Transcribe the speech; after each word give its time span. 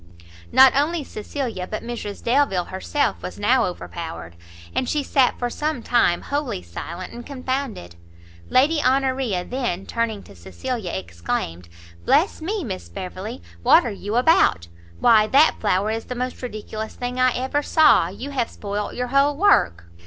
Not 0.51 0.75
only 0.75 1.03
Cecilia, 1.03 1.67
but 1.67 1.83
Mrs 1.83 2.23
Delvile 2.23 2.65
herself 2.69 3.21
was 3.21 3.37
now 3.37 3.65
overpowered, 3.67 4.35
and 4.73 4.89
she 4.89 5.03
sat 5.03 5.37
for 5.37 5.51
some 5.51 5.83
time 5.83 6.21
wholly 6.23 6.63
silent 6.63 7.13
and 7.13 7.23
confounded; 7.23 7.97
Lady 8.49 8.81
Honoria 8.81 9.45
then, 9.45 9.85
turning 9.85 10.23
to 10.23 10.35
Cecilia 10.35 10.91
exclaimed, 10.91 11.69
"Bless 12.03 12.41
me, 12.41 12.63
Miss 12.63 12.89
Beverley, 12.89 13.43
what 13.61 13.85
are 13.85 13.91
you 13.91 14.15
about! 14.15 14.67
why 14.99 15.27
that 15.27 15.57
flower 15.59 15.91
is 15.91 16.05
the 16.05 16.15
most 16.15 16.41
ridiculous 16.41 16.95
thing 16.95 17.19
I 17.19 17.33
ever 17.33 17.61
saw! 17.61 18.07
you 18.07 18.31
have 18.31 18.49
spoilt 18.49 18.95
your 18.95 19.09
whole 19.09 19.37
work." 19.37 19.85